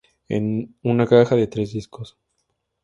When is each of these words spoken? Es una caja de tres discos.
Es 0.27 0.41
una 0.81 1.05
caja 1.05 1.35
de 1.35 1.45
tres 1.45 1.73
discos. 1.73 2.17